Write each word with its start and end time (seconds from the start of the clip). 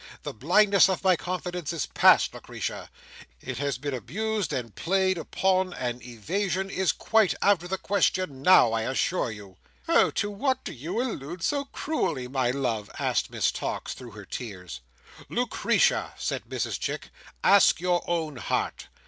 The 0.23 0.33
blindness 0.33 0.89
of 0.89 1.03
my 1.03 1.15
confidence 1.15 1.71
is 1.71 1.85
past, 1.85 2.33
Lucretia. 2.33 2.89
It 3.39 3.59
has 3.59 3.77
been 3.77 3.93
abused 3.93 4.51
and 4.51 4.73
played, 4.73 5.15
upon, 5.15 5.75
and 5.75 6.01
evasion 6.01 6.71
is 6.71 6.91
quite 6.91 7.35
out 7.43 7.61
of 7.61 7.69
the 7.69 7.77
question 7.77 8.41
now, 8.41 8.71
I 8.73 8.81
assure 8.81 9.29
you." 9.29 9.57
"Oh! 9.87 10.09
to 10.09 10.31
what 10.31 10.63
do 10.63 10.73
you 10.73 10.99
allude 10.99 11.43
so 11.43 11.65
cruelly, 11.65 12.27
my 12.27 12.49
love?" 12.49 12.89
asked 12.97 13.29
Miss 13.29 13.51
Tox, 13.51 13.93
through 13.93 14.13
her 14.17 14.25
tears. 14.25 14.79
"Lucretia," 15.29 16.15
said 16.17 16.45
Mrs 16.45 16.79
Chick, 16.79 17.09
"ask 17.43 17.79
your 17.79 18.03
own 18.09 18.37
heart. 18.37 18.87